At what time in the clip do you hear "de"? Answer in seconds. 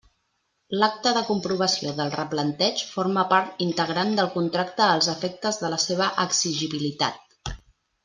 1.17-1.21, 5.65-5.75